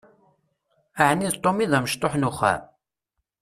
Ɛni 1.07 1.27
d 1.33 1.35
Tom 1.43 1.57
i 1.63 1.65
d 1.71 1.73
amecṭuḥ 1.77 2.13
n 2.15 2.27
uxxam? 2.29 2.61